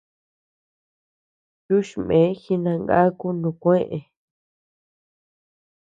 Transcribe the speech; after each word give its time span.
Yuchme 1.67 2.19
jinangaku 2.41 3.27
nukuee. 3.41 3.97